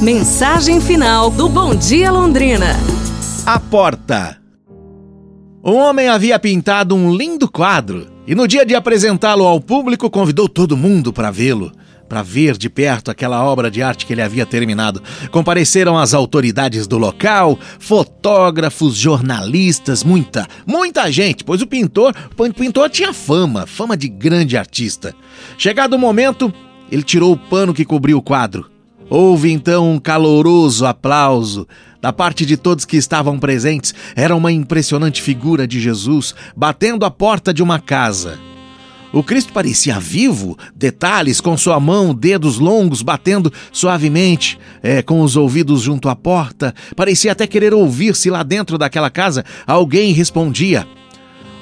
Mensagem 0.00 0.78
final 0.78 1.30
do 1.30 1.48
Bom 1.48 1.74
Dia 1.74 2.10
Londrina. 2.10 2.76
A 3.46 3.58
porta. 3.58 4.36
Um 5.64 5.76
homem 5.76 6.06
havia 6.06 6.38
pintado 6.38 6.94
um 6.94 7.16
lindo 7.16 7.50
quadro 7.50 8.06
e 8.26 8.34
no 8.34 8.46
dia 8.46 8.66
de 8.66 8.74
apresentá-lo 8.74 9.46
ao 9.46 9.58
público 9.58 10.10
convidou 10.10 10.50
todo 10.50 10.76
mundo 10.76 11.14
para 11.14 11.30
vê-lo, 11.30 11.72
para 12.06 12.20
ver 12.20 12.58
de 12.58 12.68
perto 12.68 13.10
aquela 13.10 13.42
obra 13.42 13.70
de 13.70 13.82
arte 13.82 14.04
que 14.04 14.12
ele 14.12 14.20
havia 14.20 14.44
terminado. 14.44 15.02
Compareceram 15.30 15.96
as 15.96 16.12
autoridades 16.12 16.86
do 16.86 16.98
local, 16.98 17.58
fotógrafos, 17.78 18.96
jornalistas, 18.96 20.04
muita, 20.04 20.46
muita 20.66 21.10
gente, 21.10 21.42
pois 21.42 21.62
o 21.62 21.66
pintor, 21.66 22.14
o 22.36 22.52
pintor 22.52 22.90
tinha 22.90 23.14
fama, 23.14 23.66
fama 23.66 23.96
de 23.96 24.08
grande 24.08 24.58
artista. 24.58 25.14
Chegado 25.56 25.94
o 25.94 25.98
momento, 25.98 26.52
ele 26.92 27.02
tirou 27.02 27.32
o 27.32 27.38
pano 27.38 27.72
que 27.72 27.84
cobriu 27.84 28.18
o 28.18 28.22
quadro 28.22 28.75
Houve 29.08 29.52
então 29.52 29.92
um 29.92 29.98
caloroso 29.98 30.84
aplauso 30.84 31.66
da 32.00 32.12
parte 32.12 32.44
de 32.44 32.56
todos 32.56 32.84
que 32.84 32.96
estavam 32.96 33.38
presentes. 33.38 33.94
Era 34.14 34.34
uma 34.34 34.50
impressionante 34.50 35.22
figura 35.22 35.66
de 35.66 35.80
Jesus 35.80 36.34
batendo 36.56 37.04
a 37.04 37.10
porta 37.10 37.54
de 37.54 37.62
uma 37.62 37.78
casa. 37.78 38.38
O 39.12 39.22
Cristo 39.22 39.52
parecia 39.52 39.98
vivo, 39.98 40.58
detalhes 40.74 41.40
com 41.40 41.56
sua 41.56 41.78
mão, 41.78 42.12
dedos 42.12 42.58
longos 42.58 43.00
batendo 43.00 43.52
suavemente, 43.72 44.58
é, 44.82 45.00
com 45.00 45.20
os 45.22 45.36
ouvidos 45.36 45.82
junto 45.82 46.08
à 46.08 46.16
porta. 46.16 46.74
Parecia 46.94 47.32
até 47.32 47.46
querer 47.46 47.72
ouvir 47.72 48.14
se 48.14 48.28
lá 48.28 48.42
dentro 48.42 48.76
daquela 48.76 49.08
casa 49.08 49.44
alguém 49.66 50.12
respondia. 50.12 50.86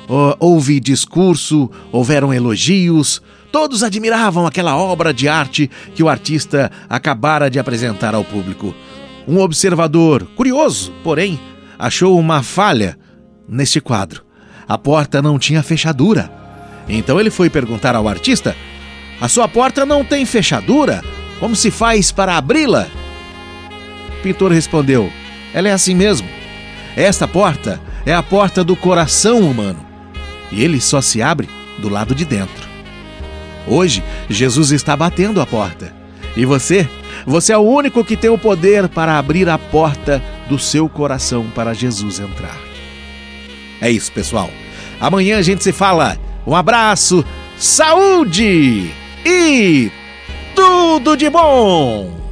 Houve 0.07 0.81
discurso, 0.81 1.71
houveram 1.91 2.33
elogios, 2.33 3.23
todos 3.51 3.83
admiravam 3.83 4.47
aquela 4.47 4.77
obra 4.77 5.15
de 5.15 5.29
arte 5.29 5.71
que 5.95 6.03
o 6.03 6.09
artista 6.09 6.71
acabara 6.89 7.49
de 7.49 7.59
apresentar 7.59 8.15
ao 8.15 8.25
público. 8.25 8.75
Um 9.27 9.39
observador, 9.39 10.27
curioso, 10.37 10.93
porém, 11.03 11.41
achou 11.79 12.19
uma 12.19 12.43
falha 12.43 12.99
neste 13.49 13.81
quadro. 13.81 14.23
A 14.69 14.77
porta 14.77 15.23
não 15.23 15.39
tinha 15.39 15.63
fechadura. 15.63 16.31
Então 16.87 17.19
ele 17.19 17.31
foi 17.31 17.49
perguntar 17.49 17.97
ao 17.97 18.07
artista: 18.07 18.55
A 19.19 19.29
sua 19.29 19.49
porta 19.49 19.87
não 19.87 20.05
tem 20.05 20.27
fechadura? 20.27 21.03
Como 21.41 21.57
se 21.57 21.71
faz 21.71 22.13
para 22.13 22.37
abri-la? 22.37 22.87
O 24.19 24.23
pintor 24.23 24.53
respondeu: 24.53 25.11
Ela 25.55 25.71
é 25.71 25.73
assim 25.73 25.95
mesmo. 25.95 26.29
Esta 26.95 27.27
porta 27.27 27.81
é 28.05 28.13
a 28.13 28.23
porta 28.23 28.63
do 28.63 28.77
coração 28.77 29.41
humano 29.41 29.94
e 30.55 30.63
ele 30.63 30.81
só 30.81 31.01
se 31.01 31.21
abre 31.21 31.49
do 31.79 31.89
lado 31.89 32.15
de 32.15 32.25
dentro. 32.25 32.69
Hoje, 33.67 34.03
Jesus 34.29 34.71
está 34.71 34.97
batendo 34.97 35.41
a 35.41 35.47
porta. 35.47 35.93
E 36.37 36.45
você? 36.45 36.89
Você 37.27 37.53
é 37.53 37.59
o 37.59 37.63
único 37.63 38.05
que 38.05 38.17
tem 38.17 38.31
o 38.31 38.39
poder 38.39 38.89
para 38.89 39.19
abrir 39.19 39.49
a 39.49 39.59
porta 39.59 40.23
do 40.49 40.59
seu 40.59 40.89
coração 40.89 41.47
para 41.55 41.75
Jesus 41.75 42.21
entrar. 42.21 42.57
É 43.81 43.91
isso, 43.91 44.13
pessoal. 44.13 44.51
Amanhã 45.01 45.39
a 45.39 45.43
gente 45.43 45.65
se 45.65 45.73
fala. 45.73 46.17
Um 46.47 46.55
abraço, 46.55 47.25
saúde 47.57 48.91
e 49.25 49.91
tudo 50.55 51.17
de 51.17 51.31
bom! 51.31 52.24